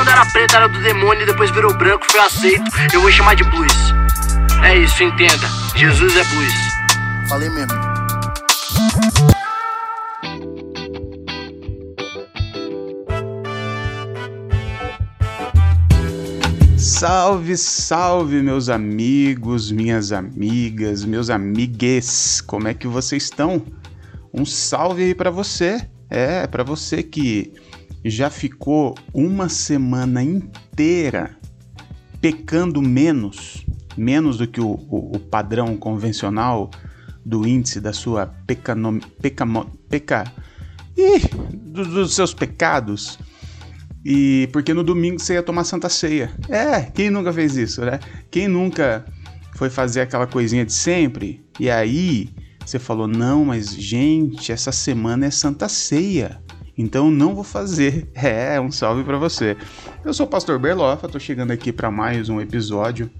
quando 0.00 0.08
era 0.08 0.24
preto 0.24 0.56
era 0.56 0.66
do 0.66 0.80
demônio 0.82 1.24
e 1.24 1.26
depois 1.26 1.50
virou 1.50 1.76
branco, 1.76 2.10
foi 2.10 2.20
aceito. 2.20 2.64
Eu 2.90 3.02
vou 3.02 3.10
chamar 3.10 3.34
de 3.36 3.44
blues. 3.44 3.70
É 4.64 4.78
isso, 4.78 5.02
entenda. 5.02 5.46
Jesus 5.76 6.16
é 6.16 6.24
blues. 6.24 6.54
Falei 7.28 7.50
mesmo. 7.50 7.78
Salve, 16.78 17.58
salve, 17.58 18.42
meus 18.42 18.70
amigos, 18.70 19.70
minhas 19.70 20.12
amigas, 20.12 21.04
meus 21.04 21.28
amigues. 21.28 22.40
Como 22.40 22.68
é 22.68 22.72
que 22.72 22.86
vocês 22.86 23.24
estão? 23.24 23.62
Um 24.32 24.46
salve 24.46 25.02
aí 25.02 25.14
para 25.14 25.30
você. 25.30 25.86
É, 26.08 26.46
para 26.46 26.64
você 26.64 27.02
que 27.02 27.52
já 28.04 28.30
ficou 28.30 28.94
uma 29.12 29.48
semana 29.48 30.22
inteira 30.22 31.36
pecando 32.20 32.80
menos, 32.82 33.64
menos 33.96 34.38
do 34.38 34.46
que 34.46 34.60
o, 34.60 34.70
o, 34.88 35.16
o 35.16 35.18
padrão 35.18 35.76
convencional 35.76 36.70
do 37.24 37.46
índice 37.46 37.80
da 37.80 37.92
sua 37.92 38.26
pecano, 38.46 39.00
pecamo, 39.20 39.66
peca, 39.88 40.24
ih, 40.96 41.20
dos, 41.52 41.88
dos 41.88 42.14
seus 42.14 42.32
pecados 42.32 43.18
e 44.04 44.48
porque 44.52 44.72
no 44.72 44.82
domingo 44.82 45.18
você 45.18 45.34
ia 45.34 45.42
tomar 45.42 45.64
Santa 45.64 45.88
Ceia. 45.88 46.30
É, 46.48 46.82
quem 46.82 47.10
nunca 47.10 47.32
fez 47.32 47.56
isso, 47.56 47.82
né? 47.82 48.00
Quem 48.30 48.48
nunca 48.48 49.04
foi 49.56 49.68
fazer 49.68 50.00
aquela 50.00 50.26
coisinha 50.26 50.64
de 50.64 50.72
sempre? 50.72 51.44
E 51.58 51.70
aí 51.70 52.30
você 52.64 52.78
falou: 52.78 53.06
"Não, 53.06 53.44
mas 53.44 53.74
gente, 53.74 54.52
essa 54.52 54.72
semana 54.72 55.26
é 55.26 55.30
Santa 55.30 55.68
Ceia. 55.68 56.42
Então 56.80 57.10
não 57.10 57.34
vou 57.34 57.44
fazer". 57.44 58.08
É, 58.16 58.58
um 58.58 58.70
salve 58.70 59.04
para 59.04 59.18
você. 59.18 59.56
Eu 60.02 60.14
sou 60.14 60.24
o 60.24 60.28
pastor 60.28 60.58
Berlofa, 60.58 61.08
tô 61.08 61.18
chegando 61.18 61.50
aqui 61.50 61.72
para 61.72 61.90
mais 61.90 62.30
um 62.30 62.40
episódio 62.40 63.10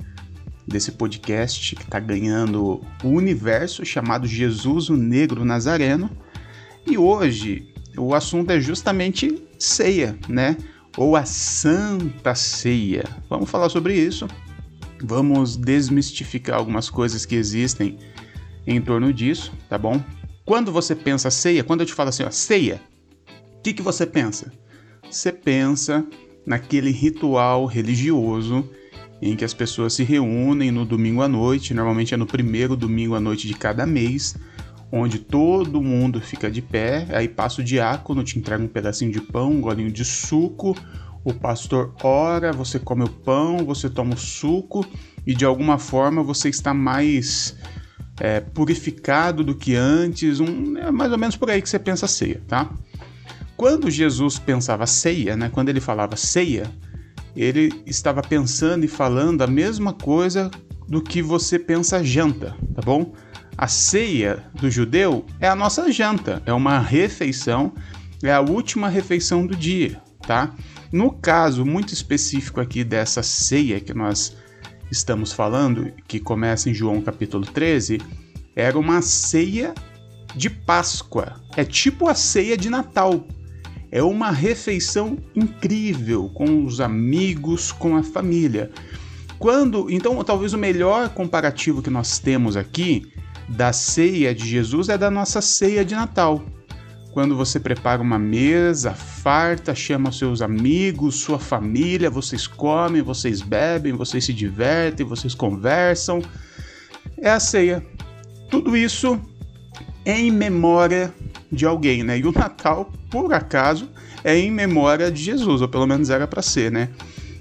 desse 0.66 0.92
podcast 0.92 1.76
que 1.76 1.86
tá 1.86 2.00
ganhando 2.00 2.80
o 3.02 3.08
universo 3.08 3.84
chamado 3.84 4.26
Jesus 4.26 4.88
o 4.88 4.96
Negro 4.96 5.44
Nazareno. 5.44 6.10
E 6.86 6.96
hoje 6.96 7.74
o 7.98 8.14
assunto 8.14 8.50
é 8.50 8.60
justamente 8.60 9.42
ceia, 9.58 10.18
né? 10.26 10.56
Ou 10.96 11.14
a 11.14 11.26
Santa 11.26 12.34
Ceia. 12.34 13.04
Vamos 13.28 13.50
falar 13.50 13.68
sobre 13.68 13.94
isso. 13.94 14.26
Vamos 15.02 15.56
desmistificar 15.56 16.56
algumas 16.56 16.88
coisas 16.88 17.26
que 17.26 17.34
existem 17.34 17.98
em 18.66 18.80
torno 18.80 19.12
disso, 19.12 19.52
tá 19.68 19.76
bom? 19.76 20.02
Quando 20.46 20.72
você 20.72 20.94
pensa 20.94 21.30
ceia, 21.30 21.62
quando 21.62 21.80
eu 21.80 21.86
te 21.86 21.94
falo 21.94 22.08
assim, 22.08 22.22
ó, 22.22 22.30
ceia, 22.30 22.80
o 23.60 23.62
que, 23.62 23.74
que 23.74 23.82
você 23.82 24.06
pensa? 24.06 24.50
Você 25.10 25.30
pensa 25.30 26.02
naquele 26.46 26.90
ritual 26.90 27.66
religioso 27.66 28.66
em 29.20 29.36
que 29.36 29.44
as 29.44 29.52
pessoas 29.52 29.92
se 29.92 30.02
reúnem 30.02 30.70
no 30.70 30.86
domingo 30.86 31.20
à 31.20 31.28
noite, 31.28 31.74
normalmente 31.74 32.14
é 32.14 32.16
no 32.16 32.24
primeiro 32.24 32.74
domingo 32.74 33.14
à 33.14 33.20
noite 33.20 33.46
de 33.46 33.52
cada 33.52 33.84
mês, 33.84 34.34
onde 34.90 35.18
todo 35.18 35.82
mundo 35.82 36.22
fica 36.22 36.50
de 36.50 36.62
pé, 36.62 37.06
aí 37.10 37.28
passa 37.28 37.60
o 37.60 37.64
diácono, 37.64 38.24
te 38.24 38.38
entrega 38.38 38.64
um 38.64 38.66
pedacinho 38.66 39.12
de 39.12 39.20
pão, 39.20 39.52
um 39.52 39.60
golinho 39.60 39.92
de 39.92 40.06
suco, 40.06 40.74
o 41.22 41.34
pastor 41.34 41.94
ora, 42.02 42.54
você 42.54 42.78
come 42.78 43.04
o 43.04 43.10
pão, 43.10 43.58
você 43.58 43.90
toma 43.90 44.14
o 44.14 44.18
suco 44.18 44.86
e 45.26 45.34
de 45.34 45.44
alguma 45.44 45.78
forma 45.78 46.22
você 46.22 46.48
está 46.48 46.72
mais 46.72 47.54
é, 48.18 48.40
purificado 48.40 49.44
do 49.44 49.54
que 49.54 49.76
antes, 49.76 50.40
um, 50.40 50.78
é 50.78 50.90
mais 50.90 51.12
ou 51.12 51.18
menos 51.18 51.36
por 51.36 51.50
aí 51.50 51.60
que 51.60 51.68
você 51.68 51.78
pensa 51.78 52.06
ceia, 52.06 52.40
tá? 52.48 52.70
Quando 53.60 53.90
Jesus 53.90 54.38
pensava 54.38 54.86
ceia, 54.86 55.36
né, 55.36 55.50
quando 55.52 55.68
ele 55.68 55.82
falava 55.82 56.16
ceia, 56.16 56.64
ele 57.36 57.70
estava 57.84 58.22
pensando 58.22 58.86
e 58.86 58.88
falando 58.88 59.42
a 59.42 59.46
mesma 59.46 59.92
coisa 59.92 60.50
do 60.88 61.02
que 61.02 61.20
você 61.20 61.58
pensa 61.58 62.02
janta, 62.02 62.56
tá 62.74 62.80
bom? 62.80 63.12
A 63.58 63.68
ceia 63.68 64.42
do 64.54 64.70
judeu 64.70 65.26
é 65.38 65.46
a 65.46 65.54
nossa 65.54 65.92
janta, 65.92 66.42
é 66.46 66.54
uma 66.54 66.78
refeição, 66.78 67.74
é 68.22 68.32
a 68.32 68.40
última 68.40 68.88
refeição 68.88 69.46
do 69.46 69.54
dia, 69.54 70.00
tá? 70.26 70.54
No 70.90 71.12
caso 71.12 71.62
muito 71.66 71.92
específico 71.92 72.62
aqui 72.62 72.82
dessa 72.82 73.22
ceia 73.22 73.78
que 73.78 73.92
nós 73.92 74.34
estamos 74.90 75.34
falando, 75.34 75.92
que 76.08 76.18
começa 76.18 76.70
em 76.70 76.72
João 76.72 77.02
capítulo 77.02 77.44
13, 77.44 78.00
era 78.56 78.78
uma 78.78 79.02
ceia 79.02 79.74
de 80.34 80.48
Páscoa. 80.48 81.38
É 81.54 81.62
tipo 81.62 82.08
a 82.08 82.14
ceia 82.14 82.56
de 82.56 82.70
Natal. 82.70 83.26
É 83.92 84.02
uma 84.02 84.30
refeição 84.30 85.18
incrível 85.34 86.30
com 86.32 86.64
os 86.64 86.80
amigos, 86.80 87.72
com 87.72 87.96
a 87.96 88.02
família. 88.02 88.70
Quando, 89.38 89.90
então, 89.90 90.22
talvez 90.22 90.52
o 90.52 90.58
melhor 90.58 91.08
comparativo 91.08 91.82
que 91.82 91.90
nós 91.90 92.18
temos 92.18 92.56
aqui 92.56 93.12
da 93.48 93.72
ceia 93.72 94.34
de 94.34 94.46
Jesus 94.46 94.88
é 94.88 94.96
da 94.96 95.10
nossa 95.10 95.40
ceia 95.40 95.84
de 95.84 95.94
Natal. 95.94 96.44
Quando 97.12 97.36
você 97.36 97.58
prepara 97.58 98.00
uma 98.00 98.18
mesa 98.18 98.92
farta, 98.92 99.74
chama 99.74 100.12
seus 100.12 100.40
amigos, 100.40 101.16
sua 101.16 101.40
família, 101.40 102.08
vocês 102.08 102.46
comem, 102.46 103.02
vocês 103.02 103.42
bebem, 103.42 103.92
vocês 103.92 104.24
se 104.24 104.32
divertem, 104.32 105.04
vocês 105.04 105.34
conversam. 105.34 106.22
É 107.18 107.30
a 107.30 107.40
ceia. 107.40 107.84
Tudo 108.48 108.76
isso 108.76 109.20
em 110.06 110.30
memória 110.30 111.12
de 111.50 111.66
alguém, 111.66 112.02
né? 112.02 112.18
E 112.18 112.24
o 112.24 112.32
Natal, 112.32 112.92
por 113.10 113.32
acaso, 113.32 113.90
é 114.22 114.36
em 114.38 114.50
memória 114.50 115.10
de 115.10 115.22
Jesus, 115.22 115.62
ou 115.62 115.68
pelo 115.68 115.86
menos 115.86 116.10
era 116.10 116.26
para 116.26 116.42
ser, 116.42 116.70
né? 116.70 116.90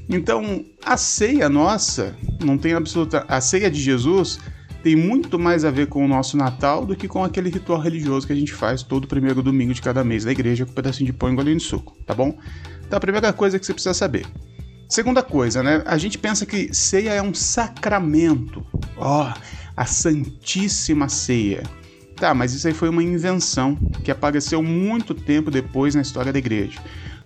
Então, 0.09 0.66
a 0.84 0.97
ceia 0.97 1.47
nossa 1.47 2.16
não 2.44 2.58
tem 2.58 2.74
absoluta. 2.74 3.24
A 3.28 3.40
ceia 3.40 3.69
de 3.69 3.80
Jesus 3.80 4.40
tem 4.81 4.96
muito 4.96 5.38
mais 5.38 5.64
a 5.64 5.69
ver 5.69 5.88
com 5.88 6.03
o 6.03 6.08
nosso 6.08 6.36
Natal 6.36 6.86
do 6.86 6.96
que 6.96 7.08
com 7.08 7.24
aquele 7.24 7.50
ritual 7.50 7.80
religioso 7.80 8.25
que 8.25 8.34
a 8.34 8.36
gente 8.36 8.53
faz 8.53 8.81
todo 8.81 9.08
primeiro 9.08 9.44
domingo 9.44 9.74
de 9.74 9.81
cada 9.81 10.03
mês 10.03 10.25
na 10.25 10.31
igreja 10.31 10.66
com 10.66 10.72
um 10.72 10.75
pedacinho 10.75 11.06
de 11.06 11.14
pão 11.14 11.30
e 11.30 11.34
um 11.34 11.36
golinho 11.36 11.58
de 11.58 11.64
suco, 11.64 11.96
tá 12.06 12.14
bom? 12.14 12.38
Então 12.88 12.98
a 12.98 13.00
primeira 13.00 13.31
coisa 13.34 13.59
que 13.59 13.66
você 13.66 13.74
precisa 13.74 13.94
saber. 13.94 14.25
Segunda 14.88 15.22
coisa, 15.22 15.62
né? 15.62 15.84
A 15.86 15.98
gente 15.98 16.18
pensa 16.18 16.46
que 16.46 16.74
ceia 16.74 17.12
é 17.12 17.22
um 17.22 17.34
sacramento. 17.34 18.66
Ó, 18.98 19.30
oh, 19.30 19.34
a 19.78 19.86
Santíssima 19.86 21.08
Ceia. 21.08 21.62
Tá, 22.19 22.34
mas 22.34 22.53
isso 22.53 22.68
aí 22.68 22.74
foi 22.74 22.90
uma 22.90 23.02
invenção 23.02 23.75
que 24.03 24.12
apareceu 24.12 24.62
muito 24.62 25.13
tempo 25.13 25.50
depois 25.50 25.96
na 25.96 26.02
história 26.02 26.34
da 26.34 26.40
igreja. 26.40 26.78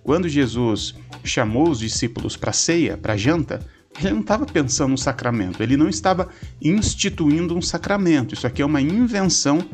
Quando 0.03 0.29
Jesus 0.29 0.93
chamou 1.23 1.69
os 1.69 1.79
discípulos 1.79 2.37
para 2.37 2.53
ceia, 2.53 2.95
para 2.95 3.17
janta, 3.17 3.59
ele 3.99 4.11
não 4.11 4.21
estava 4.21 4.45
pensando 4.45 4.91
no 4.91 4.97
sacramento, 4.97 5.63
ele 5.63 5.75
não 5.75 5.89
estava 5.89 6.29
instituindo 6.61 7.57
um 7.57 7.61
sacramento. 7.61 8.35
Isso 8.35 8.45
aqui 8.45 8.61
é 8.61 8.65
uma 8.65 8.81
invenção 8.81 9.65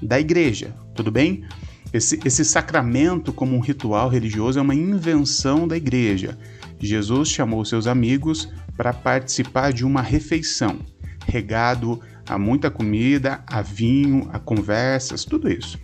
da 0.00 0.18
igreja, 0.18 0.74
tudo 0.94 1.10
bem? 1.10 1.44
Esse, 1.92 2.18
esse 2.24 2.42
sacramento, 2.42 3.30
como 3.30 3.54
um 3.54 3.60
ritual 3.60 4.08
religioso, 4.08 4.58
é 4.58 4.62
uma 4.62 4.74
invenção 4.74 5.68
da 5.68 5.76
igreja. 5.76 6.38
Jesus 6.80 7.28
chamou 7.28 7.62
seus 7.66 7.86
amigos 7.86 8.48
para 8.74 8.94
participar 8.94 9.70
de 9.70 9.84
uma 9.84 10.00
refeição, 10.00 10.78
regado 11.26 12.00
a 12.28 12.38
muita 12.38 12.70
comida, 12.70 13.42
a 13.46 13.62
vinho, 13.62 14.28
a 14.32 14.38
conversas, 14.38 15.24
tudo 15.24 15.50
isso. 15.50 15.78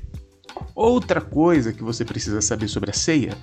Outra 0.74 1.20
coisa 1.20 1.72
que 1.72 1.82
você 1.82 2.04
precisa 2.04 2.40
saber 2.40 2.68
sobre 2.68 2.90
a 2.90 2.94
ceia 2.94 3.36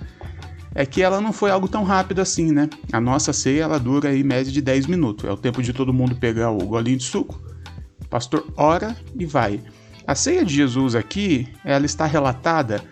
é 0.74 0.84
que 0.84 1.02
ela 1.02 1.20
não 1.20 1.32
foi 1.32 1.50
algo 1.50 1.68
tão 1.68 1.84
rápido 1.84 2.20
assim, 2.20 2.52
né? 2.52 2.68
A 2.92 3.00
nossa 3.00 3.32
ceia 3.32 3.62
ela 3.62 3.78
dura 3.78 4.14
em 4.14 4.22
média 4.22 4.52
de 4.52 4.60
10 4.60 4.86
minutos. 4.86 5.24
É 5.24 5.32
o 5.32 5.36
tempo 5.36 5.62
de 5.62 5.72
todo 5.72 5.92
mundo 5.92 6.16
pegar 6.16 6.50
o 6.50 6.58
golinho 6.58 6.98
de 6.98 7.04
suco, 7.04 7.40
o 8.04 8.08
pastor 8.08 8.46
ora 8.56 8.94
e 9.18 9.24
vai. 9.24 9.62
A 10.06 10.14
ceia 10.14 10.44
de 10.44 10.54
Jesus 10.54 10.94
aqui, 10.94 11.48
ela 11.64 11.86
está 11.86 12.06
relatada 12.06 12.84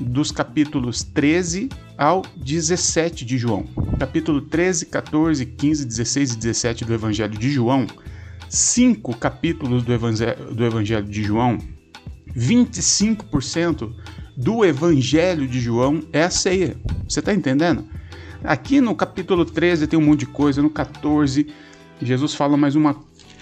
dos 0.00 0.30
capítulos 0.30 1.02
13 1.02 1.68
ao 1.96 2.22
17 2.36 3.24
de 3.24 3.36
João. 3.36 3.64
Capítulo 3.98 4.40
13, 4.42 4.86
14, 4.86 5.46
15, 5.46 5.84
16 5.84 6.32
e 6.32 6.36
17 6.36 6.84
do 6.84 6.94
Evangelho 6.94 7.36
de 7.36 7.50
João. 7.50 7.86
Cinco 8.52 9.16
capítulos 9.16 9.84
do 9.84 9.92
Evangelho, 9.92 10.52
do 10.52 10.64
Evangelho 10.64 11.06
de 11.06 11.22
João, 11.22 11.56
25% 12.36 13.94
do 14.36 14.64
Evangelho 14.64 15.46
de 15.46 15.60
João 15.60 16.02
é 16.12 16.24
a 16.24 16.30
ceia. 16.30 16.76
Você 17.08 17.20
está 17.20 17.32
entendendo? 17.32 17.84
Aqui 18.42 18.80
no 18.80 18.96
capítulo 18.96 19.44
13 19.44 19.86
tem 19.86 19.96
um 19.96 20.02
monte 20.02 20.20
de 20.20 20.26
coisa, 20.26 20.60
no 20.60 20.68
14 20.68 21.46
Jesus 22.02 22.34
fala 22.34 22.56
mais 22.56 22.74
uma 22.74 22.96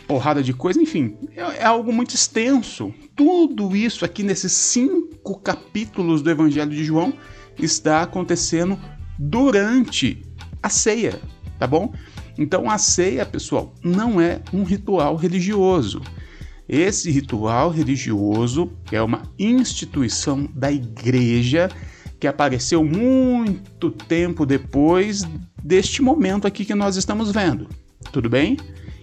porrada 0.07 0.43
de 0.43 0.53
coisa, 0.53 0.79
enfim, 0.79 1.17
é, 1.35 1.41
é 1.41 1.65
algo 1.65 1.91
muito 1.91 2.15
extenso. 2.15 2.93
Tudo 3.17 3.75
isso 3.75 4.05
aqui 4.05 4.23
nesses 4.23 4.53
cinco 4.53 5.39
capítulos 5.39 6.21
do 6.21 6.31
Evangelho 6.31 6.71
de 6.71 6.85
João 6.85 7.15
está 7.59 8.03
acontecendo 8.03 8.79
durante 9.19 10.23
a 10.63 10.69
ceia, 10.69 11.19
tá 11.59 11.67
bom? 11.67 11.95
Então 12.39 12.71
a 12.71 12.79
ceia, 12.79 13.27
pessoal, 13.27 13.75
não 13.83 14.21
é 14.21 14.41
um 14.53 14.63
ritual 14.63 15.17
religioso. 15.17 16.01
Esse 16.69 17.11
ritual 17.11 17.71
religioso 17.71 18.71
é 18.93 19.03
uma 19.03 19.23
instituição 19.39 20.49
da 20.55 20.71
igreja 20.71 21.69
que 22.21 22.27
apareceu 22.27 22.85
muito 22.85 23.91
tempo 23.91 24.47
depois 24.47 25.27
deste 25.63 26.01
momento 26.01 26.47
aqui 26.47 26.65
que 26.65 26.75
nós 26.75 26.97
estamos 26.97 27.33
vendo. 27.33 27.69
Tudo 28.13 28.29
bem? 28.29 28.57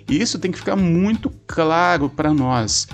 Isso 0.09 0.39
tem 0.39 0.51
que 0.51 0.59
ficar 0.59 0.75
muito 0.75 1.29
claro 1.47 2.09
para 2.09 2.33
nós. 2.33 2.87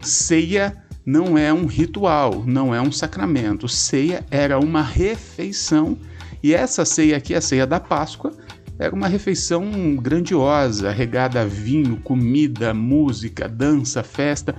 Ceia 0.00 0.76
não 1.04 1.36
é 1.36 1.52
um 1.52 1.66
ritual, 1.66 2.42
não 2.46 2.74
é 2.74 2.80
um 2.80 2.90
sacramento. 2.90 3.68
Ceia 3.68 4.24
era 4.30 4.58
uma 4.58 4.82
refeição 4.82 5.98
e 6.42 6.54
essa 6.54 6.84
ceia 6.84 7.16
aqui, 7.16 7.34
a 7.34 7.40
ceia 7.40 7.66
da 7.66 7.80
Páscoa, 7.80 8.30
era 8.78 8.94
uma 8.94 9.08
refeição 9.08 9.96
grandiosa, 9.96 10.90
regada 10.90 11.42
a 11.42 11.44
vinho, 11.44 11.96
comida, 11.98 12.74
música, 12.74 13.48
dança, 13.48 14.02
festa. 14.02 14.54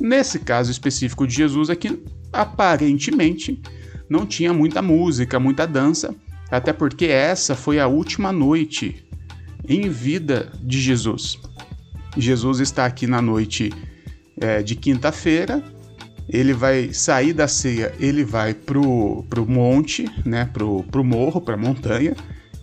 Nesse 0.00 0.38
caso 0.38 0.70
específico 0.70 1.26
de 1.26 1.34
Jesus 1.34 1.70
aqui, 1.70 2.02
aparentemente 2.32 3.60
não 4.08 4.24
tinha 4.24 4.52
muita 4.52 4.80
música, 4.80 5.40
muita 5.40 5.66
dança, 5.66 6.14
até 6.50 6.72
porque 6.72 7.06
essa 7.06 7.56
foi 7.56 7.80
a 7.80 7.88
última 7.88 8.32
noite 8.32 9.04
em 9.68 9.88
vida 9.88 10.52
de 10.62 10.80
Jesus. 10.80 11.38
Jesus 12.16 12.60
está 12.60 12.86
aqui 12.86 13.06
na 13.06 13.20
noite 13.20 13.72
é, 14.40 14.62
de 14.62 14.76
quinta-feira, 14.76 15.62
ele 16.28 16.52
vai 16.52 16.92
sair 16.92 17.32
da 17.32 17.46
ceia, 17.46 17.94
ele 17.98 18.24
vai 18.24 18.54
pro, 18.54 19.24
pro 19.28 19.46
monte, 19.46 20.08
né, 20.24 20.48
pro, 20.52 20.82
pro 20.84 21.04
morro, 21.04 21.40
pra 21.40 21.56
montanha, 21.56 22.16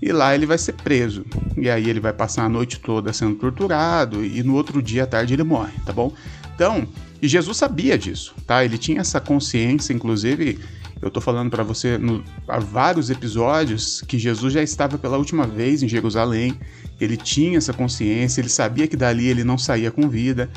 e 0.04 0.12
lá 0.12 0.36
ele 0.36 0.46
vai 0.46 0.58
ser 0.58 0.74
preso. 0.74 1.26
E 1.58 1.70
aí 1.70 1.90
ele 1.90 2.00
vai 2.00 2.12
passar 2.12 2.44
a 2.44 2.50
noite 2.50 2.80
toda 2.80 3.14
sendo 3.14 3.36
torturado 3.36 4.24
e 4.24 4.44
no 4.44 4.54
outro 4.54 4.82
dia 4.82 5.04
à 5.04 5.08
tarde 5.08 5.34
ele 5.34 5.44
morre, 5.44 5.74
tá 5.86 5.94
bom? 5.94 6.12
Então, 6.54 6.86
e 7.22 7.28
Jesus 7.28 7.58
sabia 7.58 7.98
disso, 7.98 8.36
tá? 8.46 8.66
Ele 8.66 8.78
tinha 8.78 9.00
essa 9.00 9.22
consciência, 9.22 9.94
inclusive, 9.94 10.60
eu 11.02 11.10
tô 11.10 11.22
falando 11.22 11.50
para 11.50 11.64
você 11.64 11.98
no, 11.98 12.22
há 12.48 12.60
vários 12.60 13.10
episódios 13.10 14.02
que 14.02 14.20
Jesus 14.20 14.54
já 14.54 14.62
estava 14.62 14.98
pela 14.98 15.18
última 15.18 15.48
vez 15.48 15.82
em 15.82 15.88
Jerusalém, 15.88 16.60
ele 17.00 17.16
tinha 17.16 17.58
essa 17.58 17.72
consciência, 17.74 18.42
ele 18.42 18.50
sabia 18.50 18.88
que 18.88 18.98
dali 18.98 19.28
ele 19.28 19.44
não 19.44 19.58
saía 19.58 19.90
com 19.90 20.10
vida. 20.10 20.50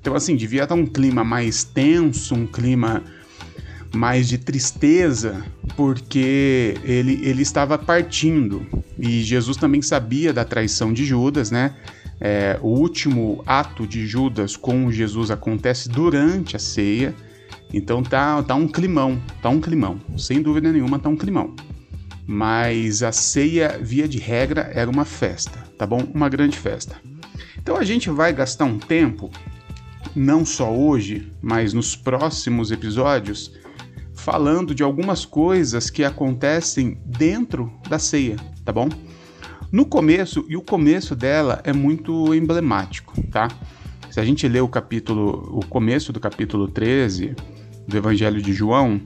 Então, 0.00 0.14
assim, 0.14 0.36
devia 0.36 0.62
estar 0.62 0.74
um 0.74 0.86
clima 0.86 1.24
mais 1.24 1.64
tenso, 1.64 2.34
um 2.34 2.46
clima 2.46 3.02
mais 3.94 4.28
de 4.28 4.38
tristeza, 4.38 5.44
porque 5.76 6.76
ele, 6.84 7.20
ele 7.22 7.42
estava 7.42 7.76
partindo. 7.76 8.66
E 8.98 9.22
Jesus 9.22 9.56
também 9.56 9.82
sabia 9.82 10.32
da 10.32 10.44
traição 10.44 10.92
de 10.92 11.04
Judas, 11.04 11.50
né? 11.50 11.74
É, 12.20 12.58
o 12.60 12.68
último 12.68 13.42
ato 13.46 13.86
de 13.86 14.06
Judas 14.06 14.54
com 14.54 14.92
Jesus 14.92 15.30
acontece 15.30 15.88
durante 15.88 16.54
a 16.54 16.58
ceia. 16.58 17.14
Então 17.72 18.02
tá, 18.02 18.42
tá 18.42 18.54
um 18.54 18.68
climão, 18.68 19.20
tá 19.40 19.48
um 19.48 19.60
climão. 19.60 20.00
Sem 20.18 20.42
dúvida 20.42 20.70
nenhuma, 20.70 20.98
tá 20.98 21.08
um 21.08 21.16
climão. 21.16 21.54
Mas 22.26 23.02
a 23.02 23.10
ceia, 23.10 23.78
via 23.80 24.06
de 24.06 24.18
regra, 24.18 24.70
era 24.72 24.90
uma 24.90 25.04
festa, 25.04 25.58
tá 25.78 25.86
bom? 25.86 26.06
Uma 26.14 26.28
grande 26.28 26.58
festa. 26.58 26.96
Então 27.58 27.76
a 27.76 27.84
gente 27.84 28.10
vai 28.10 28.32
gastar 28.32 28.66
um 28.66 28.78
tempo, 28.78 29.30
não 30.14 30.44
só 30.44 30.72
hoje, 30.72 31.32
mas 31.40 31.72
nos 31.72 31.96
próximos 31.96 32.70
episódios, 32.70 33.52
falando 34.20 34.74
de 34.74 34.82
algumas 34.82 35.24
coisas 35.24 35.88
que 35.88 36.04
acontecem 36.04 37.00
dentro 37.06 37.72
da 37.88 37.98
ceia, 37.98 38.36
tá 38.64 38.70
bom? 38.72 38.88
No 39.72 39.86
começo, 39.86 40.44
e 40.48 40.56
o 40.56 40.62
começo 40.62 41.16
dela 41.16 41.60
é 41.64 41.72
muito 41.72 42.34
emblemático, 42.34 43.14
tá? 43.28 43.48
Se 44.10 44.20
a 44.20 44.24
gente 44.24 44.46
ler 44.46 44.60
o 44.60 44.68
capítulo, 44.68 45.48
o 45.58 45.64
começo 45.64 46.12
do 46.12 46.20
capítulo 46.20 46.68
13 46.68 47.34
do 47.88 47.96
Evangelho 47.96 48.42
de 48.42 48.52
João, 48.52 49.00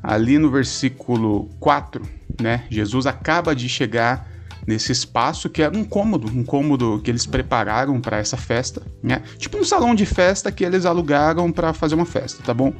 ali 0.00 0.38
no 0.38 0.50
versículo 0.50 1.48
4, 1.58 2.02
né? 2.40 2.64
Jesus 2.70 3.06
acaba 3.06 3.56
de 3.56 3.68
chegar 3.68 4.30
nesse 4.64 4.92
espaço 4.92 5.50
que 5.50 5.60
era 5.60 5.76
um 5.76 5.84
cômodo, 5.84 6.28
um 6.28 6.44
cômodo 6.44 7.00
que 7.02 7.10
eles 7.10 7.26
prepararam 7.26 8.00
para 8.00 8.18
essa 8.18 8.36
festa, 8.36 8.82
né? 9.02 9.22
Tipo 9.38 9.58
um 9.58 9.64
salão 9.64 9.92
de 9.92 10.06
festa 10.06 10.52
que 10.52 10.64
eles 10.64 10.86
alugaram 10.86 11.50
para 11.50 11.72
fazer 11.72 11.96
uma 11.96 12.06
festa, 12.06 12.42
tá 12.44 12.54
bom? 12.54 12.72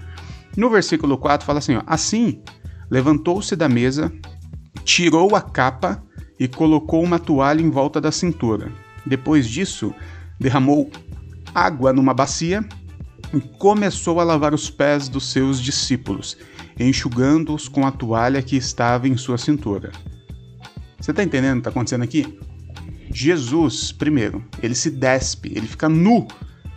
No 0.57 0.69
versículo 0.71 1.17
4 1.17 1.47
fala 1.47 1.59
assim: 1.59 1.77
ó, 1.77 1.83
Assim, 1.87 2.43
levantou-se 2.91 3.55
da 3.57 3.69
mesa, 3.69 4.13
tirou 4.85 5.35
a 5.35 5.41
capa 5.41 6.03
e 6.39 6.49
colocou 6.49 7.03
uma 7.03 7.19
toalha 7.19 7.63
em 7.63 7.71
volta 7.71 8.01
da 8.01 8.13
cintura. 8.13 8.71
Depois 9.07 9.49
disso, 9.49 9.95
derramou 10.39 10.91
água 11.55 11.93
numa 11.93 12.15
bacia 12.15 12.65
e 13.33 13.41
começou 13.59 14.21
a 14.21 14.25
lavar 14.25 14.53
os 14.53 14.69
pés 14.69 15.09
dos 15.09 15.31
seus 15.31 15.61
discípulos, 15.61 16.37
enxugando-os 16.79 17.69
com 17.69 17.87
a 17.87 17.91
toalha 17.91 18.43
que 18.43 18.57
estava 18.57 19.09
em 19.09 19.17
sua 19.17 19.39
cintura. 19.39 19.93
Você 20.99 21.11
está 21.11 21.23
entendendo 21.23 21.53
o 21.53 21.55
que 21.55 21.61
está 21.61 21.71
acontecendo 21.71 22.03
aqui? 22.03 22.39
Jesus, 23.13 23.93
primeiro, 23.93 24.45
ele 24.63 24.75
se 24.75 24.91
despe, 24.91 25.53
ele 25.55 25.67
fica 25.67 25.89
nu 25.89 26.27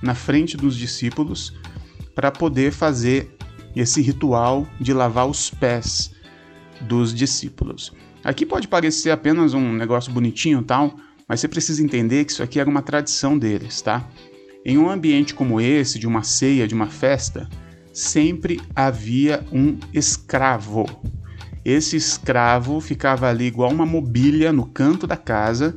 na 0.02 0.16
frente 0.16 0.58
dos 0.58 0.76
discípulos 0.76 1.54
para 2.14 2.32
poder 2.32 2.72
fazer 2.72 3.35
esse 3.76 4.02
ritual 4.02 4.68
de 4.80 4.94
lavar 4.94 5.28
os 5.28 5.50
pés 5.50 6.12
dos 6.82 7.14
discípulos. 7.14 7.92
Aqui 8.24 8.46
pode 8.46 8.68
parecer 8.68 9.12
apenas 9.12 9.54
um 9.54 9.74
negócio 9.74 10.12
bonitinho 10.12 10.62
tal, 10.64 10.96
mas 11.28 11.40
você 11.40 11.48
precisa 11.48 11.84
entender 11.84 12.26
que 12.26 12.32
isso 12.32 12.44
aqui 12.44 12.60
era 12.60 12.70
uma 12.70 12.82
tradição 12.82 13.38
deles, 13.38 13.82
tá? 13.82 14.08
Em 14.66 14.78
um 14.78 14.90
ambiente 14.90 15.34
como 15.34 15.62
esse, 15.62 16.00
de 16.00 16.08
uma 16.08 16.24
ceia, 16.24 16.68
de 16.68 16.74
uma 16.74 16.88
festa, 16.88 17.48
sempre 17.94 18.60
havia 18.76 19.46
um 19.52 19.78
escravo. 19.94 20.86
Esse 21.64 21.96
escravo 21.96 22.80
ficava 22.80 23.30
ali 23.30 23.46
igual 23.46 23.72
uma 23.72 23.86
mobília 23.86 24.52
no 24.52 24.66
canto 24.66 25.08
da 25.08 25.18
casa, 25.18 25.76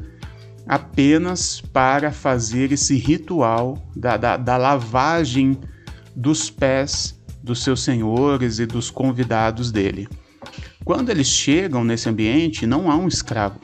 apenas 0.67 1.61
para 1.61 2.13
fazer 2.13 2.73
esse 2.73 2.97
ritual 2.97 3.91
da, 3.97 4.17
da, 4.17 4.37
da 4.37 4.57
lavagem 4.57 5.59
dos 6.15 6.51
pés 6.51 7.18
dos 7.49 7.65
seus 7.65 7.83
senhores 7.83 8.59
e 8.59 8.67
dos 8.67 8.91
convidados 8.91 9.73
dele. 9.73 10.07
Quando 10.85 11.09
eles 11.09 11.27
chegam 11.27 11.83
nesse 11.83 12.09
ambiente, 12.09 12.67
não 12.67 12.91
há 12.91 12.97
um 12.97 13.09
escravo, 13.09 13.59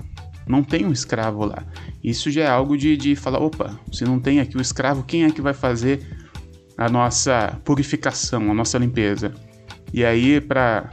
não 0.47 0.65
tem 0.65 0.87
um 0.87 0.93
escravo 0.93 1.45
lá. 1.45 1.63
Isso 2.03 2.31
já 2.31 2.45
é 2.45 2.49
algo 2.49 2.77
de, 2.77 2.97
de 2.97 3.15
falar: 3.15 3.39
opa, 3.39 3.79
se 3.93 4.05
não 4.05 4.19
tem 4.19 4.41
aqui 4.41 4.57
o 4.57 4.61
escravo, 4.61 5.05
quem 5.05 5.25
é 5.25 5.31
que 5.31 5.43
vai 5.43 5.53
fazer 5.53 6.01
a 6.77 6.89
nossa 6.89 7.61
purificação, 7.65 8.51
a 8.51 8.55
nossa 8.55 8.79
limpeza? 8.79 9.33
E 9.93 10.05
aí, 10.05 10.41
para 10.41 10.91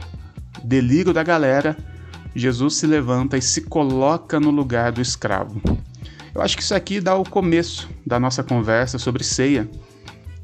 delírio 0.62 1.12
da 1.12 1.22
galera, 1.22 1.76
Jesus 2.36 2.76
se 2.76 2.86
levanta 2.86 3.38
e 3.38 3.42
se 3.42 3.62
coloca 3.62 4.38
no 4.38 4.50
lugar 4.50 4.92
do 4.92 5.00
escravo. 5.00 5.60
Eu 6.34 6.40
acho 6.40 6.56
que 6.56 6.62
isso 6.62 6.74
aqui 6.74 7.00
dá 7.00 7.14
o 7.14 7.24
começo 7.24 7.88
da 8.06 8.20
nossa 8.20 8.42
conversa 8.42 8.98
sobre 8.98 9.24
ceia 9.24 9.68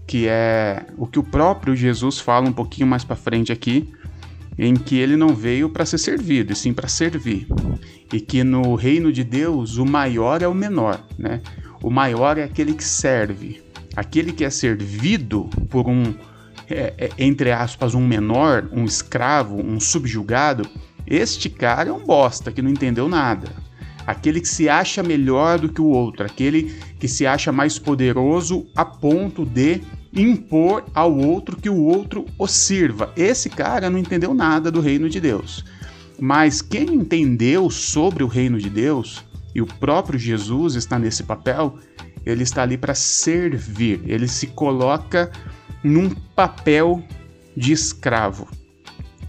que 0.09 0.27
é 0.27 0.87
o 0.97 1.07
que 1.07 1.19
o 1.19 1.23
próprio 1.23 1.77
Jesus 1.77 2.19
fala 2.19 2.49
um 2.49 2.53
pouquinho 2.53 2.87
mais 2.87 3.05
para 3.05 3.15
frente 3.15 3.53
aqui, 3.53 3.93
em 4.59 4.75
que 4.75 4.97
ele 4.97 5.17
não 5.17 5.35
veio 5.35 5.69
para 5.69 5.85
ser 5.85 5.99
servido, 5.99 6.53
e 6.53 6.57
sim 6.57 6.73
para 6.73 6.89
servir. 6.89 7.47
E 8.11 8.19
que 8.19 8.43
no 8.43 8.75
reino 8.75 9.13
de 9.13 9.23
Deus 9.23 9.77
o 9.77 9.85
maior 9.85 10.43
é 10.43 10.49
o 10.49 10.55
menor, 10.55 10.99
né? 11.17 11.43
O 11.83 11.91
maior 11.91 12.39
é 12.39 12.43
aquele 12.43 12.73
que 12.73 12.83
serve. 12.83 13.63
Aquele 13.95 14.33
que 14.33 14.45
é 14.45 14.51
servido 14.51 15.45
por 15.69 15.87
um, 15.87 16.15
é, 16.71 16.95
é, 16.97 17.11
entre 17.19 17.53
aspas, 17.53 17.95
um 17.95 18.05
menor, 18.05 18.67
um 18.73 18.85
escravo, 18.85 19.57
um 19.57 19.79
subjugado, 19.79 20.67
este 21.07 21.51
cara 21.51 21.91
é 21.91 21.93
um 21.93 22.05
bosta 22.05 22.51
que 22.51 22.63
não 22.63 22.71
entendeu 22.71 23.09
nada. 23.09 23.49
Aquele 24.07 24.41
que 24.41 24.49
se 24.49 24.71
acha 24.71 25.03
melhor 25.03 25.59
do 25.59 25.69
que 25.69 25.83
o 25.83 25.89
outro, 25.89 26.25
aquele 26.25 26.75
que 26.99 27.07
se 27.07 27.27
acha 27.27 27.53
mais 27.53 27.79
poderoso 27.79 28.67
a 28.75 28.83
ponto 28.83 29.45
de 29.45 29.83
impor 30.13 30.85
ao 30.95 31.17
outro 31.17 31.57
que 31.57 31.69
o 31.69 31.83
outro 31.83 32.27
o 32.39 32.47
sirva. 32.47 33.13
Esse 33.17 33.49
cara 33.49 33.91
não 33.91 33.99
entendeu 33.99 34.35
nada 34.35 34.71
do 34.71 34.81
reino 34.81 35.09
de 35.09 35.21
Deus. 35.21 35.65
Mas 36.21 36.61
quem 36.61 36.95
entendeu 36.95 37.71
sobre 37.71 38.25
o 38.25 38.27
reino 38.27 38.59
de 38.59 38.69
Deus, 38.69 39.25
e 39.55 39.63
o 39.63 39.67
próprio 39.67 40.19
Jesus 40.19 40.75
está 40.75 40.99
nesse 40.99 41.23
papel, 41.23 41.79
ele 42.27 42.43
está 42.43 42.63
ali 42.63 42.77
para 42.77 42.95
servir, 42.95 44.01
ele 44.05 44.29
se 44.29 44.49
coloca 44.49 45.31
num 45.83 46.11
papel 46.11 47.03
de 47.57 47.73
escravo. 47.73 48.49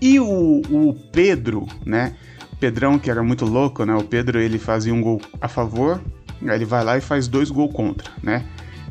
E 0.02 0.20
o, 0.20 0.62
o 0.70 0.94
Pedro, 1.12 1.68
né? 1.86 2.16
Pedrão, 2.60 3.00
que 3.00 3.10
era 3.10 3.24
muito 3.24 3.46
louco, 3.46 3.86
né? 3.86 3.96
O 3.96 4.04
Pedro 4.04 4.40
ele 4.40 4.58
fazia 4.58 4.94
um 4.94 5.02
gol 5.02 5.22
a 5.40 5.48
favor, 5.48 6.02
aí 6.42 6.56
ele 6.56 6.66
vai 6.66 6.84
lá 6.84 6.98
e 6.98 7.02
faz 7.02 7.28
dois 7.28 7.50
gols 7.50 7.74
contra, 7.74 8.12
né? 8.22 8.46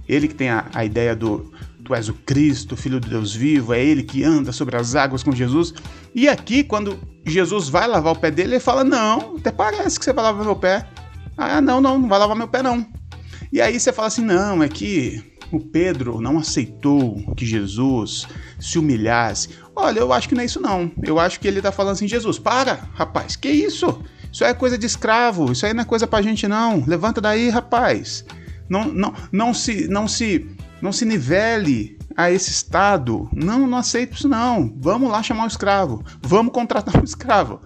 Ele 0.08 0.28
que 0.28 0.34
tem 0.34 0.48
a, 0.48 0.66
a 0.72 0.84
ideia 0.84 1.14
do 1.14 1.52
tu 1.88 1.94
és 1.94 2.08
o 2.08 2.14
Cristo, 2.14 2.76
filho 2.76 3.00
de 3.00 3.08
Deus 3.08 3.34
vivo, 3.34 3.72
é 3.72 3.82
ele 3.82 4.02
que 4.02 4.22
anda 4.22 4.52
sobre 4.52 4.76
as 4.76 4.94
águas 4.94 5.22
com 5.22 5.32
Jesus. 5.32 5.72
E 6.14 6.28
aqui, 6.28 6.62
quando 6.62 6.98
Jesus 7.24 7.70
vai 7.70 7.88
lavar 7.88 8.12
o 8.12 8.18
pé 8.18 8.30
dele, 8.30 8.54
ele 8.54 8.60
fala: 8.60 8.84
Não, 8.84 9.36
até 9.38 9.50
parece 9.50 9.98
que 9.98 10.04
você 10.04 10.12
vai 10.12 10.24
lavar 10.24 10.44
meu 10.44 10.56
pé. 10.56 10.86
Ah, 11.36 11.60
não, 11.60 11.80
não, 11.80 11.98
não 11.98 12.08
vai 12.08 12.18
lavar 12.18 12.36
meu 12.36 12.48
pé, 12.48 12.62
não. 12.62 12.86
E 13.50 13.60
aí 13.60 13.80
você 13.80 13.90
fala 13.90 14.08
assim: 14.08 14.22
Não, 14.22 14.62
é 14.62 14.68
que 14.68 15.24
o 15.50 15.58
Pedro 15.58 16.20
não 16.20 16.38
aceitou 16.38 17.34
que 17.34 17.46
Jesus 17.46 18.28
se 18.60 18.78
humilhasse. 18.78 19.48
Olha, 19.74 20.00
eu 20.00 20.12
acho 20.12 20.28
que 20.28 20.34
não 20.34 20.42
é 20.42 20.44
isso 20.44 20.60
não. 20.60 20.92
Eu 21.02 21.18
acho 21.18 21.40
que 21.40 21.48
ele 21.48 21.58
está 21.58 21.72
falando 21.72 21.94
assim, 21.94 22.06
Jesus, 22.06 22.38
para, 22.38 22.86
rapaz, 22.92 23.34
que 23.34 23.48
isso? 23.48 24.02
Isso 24.30 24.44
é 24.44 24.52
coisa 24.52 24.76
de 24.76 24.84
escravo, 24.84 25.52
isso 25.52 25.64
aí 25.64 25.72
não 25.72 25.82
é 25.82 25.86
coisa 25.86 26.06
pra 26.06 26.20
gente 26.20 26.46
não. 26.46 26.84
Levanta 26.86 27.18
daí, 27.18 27.48
rapaz. 27.48 28.26
Não, 28.68 28.84
não, 28.84 29.14
não 29.32 29.54
se, 29.54 29.88
não 29.88 30.06
se, 30.06 30.46
não 30.80 30.92
se 30.92 31.04
nivele 31.04 31.98
a 32.16 32.30
esse 32.30 32.50
estado. 32.50 33.28
Não, 33.32 33.66
não 33.66 33.78
aceito 33.78 34.14
isso 34.14 34.28
não. 34.28 34.72
Vamos 34.76 35.10
lá 35.10 35.22
chamar 35.22 35.44
o 35.44 35.48
escravo. 35.48 36.04
Vamos 36.22 36.52
contratar 36.52 37.00
um 37.00 37.04
escravo. 37.04 37.60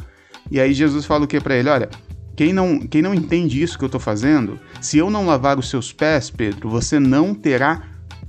E 0.50 0.60
aí 0.60 0.72
Jesus 0.74 1.04
fala 1.04 1.24
o 1.24 1.28
que 1.28 1.40
para 1.40 1.56
ele? 1.56 1.68
Olha, 1.68 1.88
quem 2.36 2.52
não, 2.52 2.80
quem 2.80 3.02
não 3.02 3.14
entende 3.14 3.62
isso 3.62 3.78
que 3.78 3.84
eu 3.84 3.86
estou 3.86 4.00
fazendo, 4.00 4.58
se 4.80 4.98
eu 4.98 5.10
não 5.10 5.26
lavar 5.26 5.58
os 5.58 5.68
seus 5.68 5.92
pés, 5.92 6.30
Pedro, 6.30 6.68
você 6.68 6.98
não 6.98 7.34
terá 7.34 7.82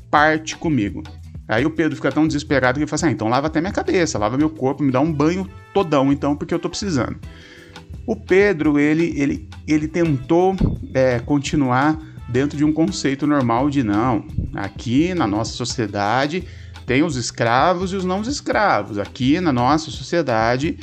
parte 0.10 0.56
comigo. 0.56 1.04
Aí 1.48 1.66
o 1.66 1.72
Pedro 1.72 1.96
fica 1.96 2.12
tão 2.12 2.28
desesperado 2.28 2.78
que 2.78 2.84
ele 2.84 2.90
fala 2.90 2.96
assim: 2.96 3.08
ah, 3.08 3.12
então 3.12 3.28
lava 3.28 3.48
até 3.48 3.60
minha 3.60 3.74
cabeça, 3.74 4.18
lava 4.18 4.38
meu 4.38 4.50
corpo, 4.50 4.84
me 4.84 4.92
dá 4.92 5.00
um 5.00 5.12
banho 5.12 5.50
todão, 5.74 6.12
então, 6.12 6.36
porque 6.36 6.54
eu 6.54 6.58
estou 6.58 6.70
precisando. 6.70 7.18
O 8.06 8.16
Pedro, 8.16 8.80
ele, 8.80 9.14
ele, 9.18 9.50
ele 9.68 9.88
tentou 9.88 10.56
é, 10.94 11.20
continuar 11.20 11.98
dentro 12.34 12.58
de 12.58 12.66
um 12.66 12.74
conceito 12.74 13.28
normal 13.28 13.70
de 13.70 13.84
não, 13.84 14.26
aqui 14.56 15.14
na 15.14 15.28
nossa 15.28 15.54
sociedade 15.54 16.44
tem 16.84 17.04
os 17.04 17.16
escravos 17.16 17.94
e 17.94 17.96
os 17.96 18.04
não 18.04 18.22
escravos. 18.24 18.98
Aqui 18.98 19.40
na 19.40 19.54
nossa 19.54 19.92
sociedade 19.92 20.80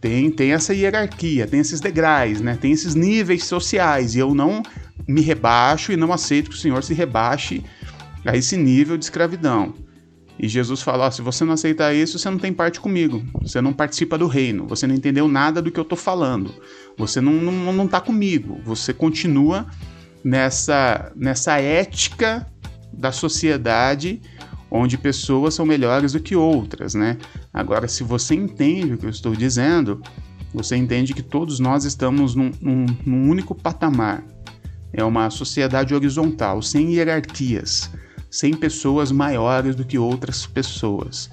tem, 0.00 0.30
tem 0.30 0.52
essa 0.52 0.72
hierarquia, 0.72 1.46
tem 1.46 1.60
esses 1.60 1.78
degraus, 1.78 2.40
né? 2.40 2.56
Tem 2.58 2.72
esses 2.72 2.94
níveis 2.94 3.44
sociais 3.44 4.14
e 4.14 4.18
eu 4.18 4.34
não 4.34 4.62
me 5.06 5.20
rebaixo 5.20 5.92
e 5.92 5.96
não 5.96 6.10
aceito 6.10 6.48
que 6.48 6.56
o 6.56 6.58
Senhor 6.58 6.82
se 6.82 6.94
rebaixe 6.94 7.62
a 8.24 8.34
esse 8.34 8.56
nível 8.56 8.96
de 8.96 9.04
escravidão. 9.04 9.74
E 10.38 10.48
Jesus 10.48 10.80
fala: 10.80 11.10
se 11.10 11.20
você 11.20 11.44
não 11.44 11.52
aceitar 11.52 11.94
isso, 11.94 12.18
você 12.18 12.30
não 12.30 12.38
tem 12.38 12.52
parte 12.52 12.80
comigo. 12.80 13.22
Você 13.42 13.60
não 13.60 13.74
participa 13.74 14.16
do 14.16 14.26
reino. 14.26 14.66
Você 14.68 14.86
não 14.86 14.94
entendeu 14.94 15.28
nada 15.28 15.60
do 15.60 15.70
que 15.70 15.78
eu 15.78 15.82
estou 15.82 15.98
falando. 15.98 16.54
Você 16.96 17.20
não, 17.20 17.34
não, 17.34 17.72
não 17.74 17.86
tá 17.86 18.00
comigo. 18.00 18.58
Você 18.64 18.94
continua 18.94 19.66
nessa, 20.24 21.12
nessa 21.14 21.60
ética 21.60 22.46
da 22.92 23.12
sociedade 23.12 24.22
onde 24.70 24.98
pessoas 24.98 25.54
são 25.54 25.64
melhores 25.64 26.12
do 26.12 26.20
que 26.20 26.34
outras, 26.34 26.94
né? 26.94 27.18
Agora, 27.52 27.86
se 27.86 28.02
você 28.02 28.34
entende 28.34 28.94
o 28.94 28.98
que 28.98 29.06
eu 29.06 29.10
estou 29.10 29.36
dizendo, 29.36 30.02
você 30.52 30.74
entende 30.74 31.14
que 31.14 31.22
todos 31.22 31.60
nós 31.60 31.84
estamos 31.84 32.34
num, 32.34 32.50
num, 32.60 32.86
num 33.04 33.30
único 33.30 33.54
patamar. 33.54 34.24
É 34.92 35.04
uma 35.04 35.30
sociedade 35.30 35.94
horizontal, 35.94 36.60
sem 36.62 36.94
hierarquias, 36.94 37.90
sem 38.30 38.54
pessoas 38.54 39.12
maiores 39.12 39.76
do 39.76 39.84
que 39.84 39.98
outras 39.98 40.44
pessoas. 40.46 41.30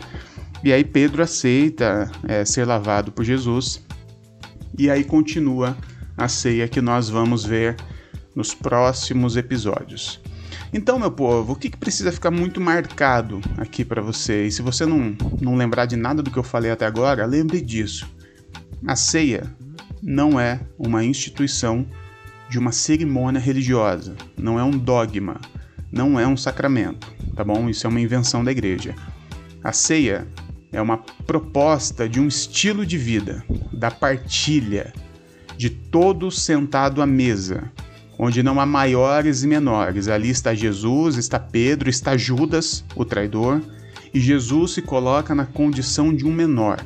E 0.63 0.71
aí 0.71 0.83
Pedro 0.83 1.23
aceita 1.23 2.11
é, 2.27 2.45
ser 2.45 2.65
lavado 2.65 3.11
por 3.11 3.23
Jesus, 3.23 3.83
e 4.77 4.89
aí 4.89 5.03
continua 5.03 5.75
a 6.15 6.27
ceia 6.27 6.67
que 6.67 6.81
nós 6.81 7.09
vamos 7.09 7.43
ver 7.43 7.75
nos 8.35 8.53
próximos 8.53 9.35
episódios. 9.35 10.21
Então, 10.73 10.97
meu 10.97 11.11
povo, 11.11 11.53
o 11.53 11.55
que, 11.55 11.69
que 11.69 11.77
precisa 11.77 12.11
ficar 12.11 12.31
muito 12.31 12.61
marcado 12.61 13.41
aqui 13.57 13.83
para 13.83 14.01
você? 14.01 14.45
E 14.45 14.51
se 14.51 14.61
você 14.61 14.85
não, 14.85 15.15
não 15.41 15.55
lembrar 15.55 15.85
de 15.85 15.97
nada 15.97 16.23
do 16.23 16.31
que 16.31 16.37
eu 16.37 16.43
falei 16.43 16.71
até 16.71 16.85
agora, 16.85 17.25
lembre 17.25 17.59
disso. 17.59 18.09
A 18.87 18.95
ceia 18.95 19.53
não 20.01 20.39
é 20.39 20.61
uma 20.79 21.03
instituição 21.03 21.85
de 22.49 22.57
uma 22.57 22.71
cerimônia 22.71 23.39
religiosa, 23.39 24.15
não 24.37 24.59
é 24.59 24.63
um 24.63 24.71
dogma, 24.71 25.39
não 25.91 26.19
é 26.19 26.25
um 26.25 26.37
sacramento, 26.37 27.11
tá 27.35 27.43
bom? 27.43 27.69
Isso 27.69 27.85
é 27.85 27.89
uma 27.89 27.99
invenção 27.99 28.43
da 28.43 28.51
igreja. 28.51 28.95
A 29.63 29.73
ceia 29.73 30.27
é 30.71 30.81
uma 30.81 30.97
proposta 30.97 32.07
de 32.07 32.19
um 32.19 32.27
estilo 32.27 32.85
de 32.85 32.97
vida, 32.97 33.43
da 33.73 33.91
partilha, 33.91 34.93
de 35.57 35.69
todos 35.69 36.41
sentado 36.43 37.01
à 37.01 37.05
mesa, 37.05 37.71
onde 38.23 38.43
não 38.43 38.61
há 38.61 38.67
maiores 38.67 39.41
e 39.41 39.47
menores. 39.47 40.07
Ali 40.07 40.29
está 40.29 40.53
Jesus, 40.53 41.17
está 41.17 41.39
Pedro, 41.39 41.89
está 41.89 42.15
Judas, 42.15 42.85
o 42.95 43.03
traidor, 43.03 43.59
e 44.13 44.19
Jesus 44.19 44.73
se 44.73 44.81
coloca 44.83 45.33
na 45.33 45.47
condição 45.47 46.13
de 46.13 46.23
um 46.23 46.31
menor. 46.31 46.85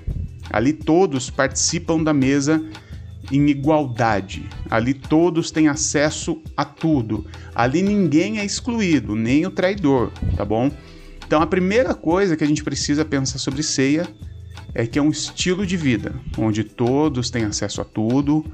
Ali 0.49 0.71
todos 0.71 1.29
participam 1.29 2.01
da 2.01 2.13
mesa 2.13 2.63
em 3.29 3.49
igualdade. 3.49 4.47
Ali 4.69 4.93
todos 4.93 5.51
têm 5.51 5.67
acesso 5.67 6.41
a 6.55 6.63
tudo. 6.63 7.25
Ali 7.53 7.81
ninguém 7.81 8.39
é 8.39 8.45
excluído, 8.45 9.13
nem 9.13 9.45
o 9.45 9.51
traidor, 9.51 10.13
tá 10.37 10.45
bom? 10.45 10.71
Então 11.27 11.41
a 11.41 11.47
primeira 11.47 11.93
coisa 11.93 12.37
que 12.37 12.45
a 12.45 12.47
gente 12.47 12.63
precisa 12.63 13.03
pensar 13.03 13.39
sobre 13.39 13.61
ceia 13.61 14.07
é 14.73 14.87
que 14.87 14.97
é 14.97 15.01
um 15.01 15.09
estilo 15.09 15.65
de 15.65 15.75
vida, 15.75 16.15
onde 16.37 16.63
todos 16.63 17.29
têm 17.29 17.43
acesso 17.43 17.81
a 17.81 17.85
tudo, 17.85 18.45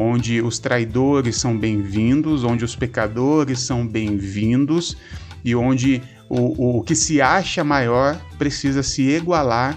onde 0.00 0.40
os 0.40 0.60
traidores 0.60 1.36
são 1.38 1.58
bem-vindos, 1.58 2.44
onde 2.44 2.64
os 2.64 2.76
pecadores 2.76 3.58
são 3.58 3.84
bem-vindos 3.84 4.96
e 5.44 5.56
onde 5.56 6.00
o, 6.30 6.78
o 6.78 6.82
que 6.84 6.94
se 6.94 7.20
acha 7.20 7.64
maior 7.64 8.16
precisa 8.38 8.80
se 8.80 9.02
igualar 9.02 9.76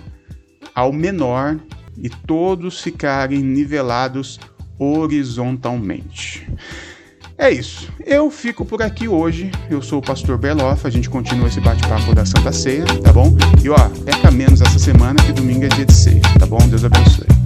ao 0.75 0.93
menor 0.93 1.57
e 1.97 2.07
todos 2.07 2.81
ficarem 2.81 3.41
nivelados 3.41 4.39
horizontalmente. 4.77 6.47
É 7.35 7.49
isso. 7.49 7.91
Eu 8.05 8.29
fico 8.29 8.63
por 8.63 8.83
aqui 8.83 9.07
hoje. 9.07 9.49
Eu 9.71 9.81
sou 9.81 9.97
o 9.97 10.01
pastor 10.03 10.37
Berloff. 10.37 10.85
A 10.85 10.91
gente 10.91 11.09
continua 11.09 11.47
esse 11.47 11.59
bate-papo 11.59 12.13
da 12.13 12.23
Santa 12.23 12.51
Ceia, 12.51 12.85
tá 13.01 13.11
bom? 13.11 13.35
E 13.63 13.69
ó, 13.69 13.89
peca 14.05 14.29
menos 14.29 14.61
essa 14.61 14.77
semana 14.77 15.15
que 15.23 15.33
domingo 15.33 15.65
é 15.65 15.67
dia 15.69 15.85
de 15.85 15.93
ceia, 15.93 16.21
tá 16.37 16.45
bom? 16.45 16.59
Deus 16.67 16.85
abençoe. 16.85 17.40